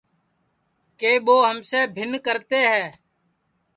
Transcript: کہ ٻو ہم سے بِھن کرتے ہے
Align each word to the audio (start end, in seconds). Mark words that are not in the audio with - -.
کہ 0.99 1.11
ٻو 1.25 1.35
ہم 1.49 1.57
سے 1.69 1.79
بِھن 1.95 2.11
کرتے 2.25 2.59
ہے 2.71 2.85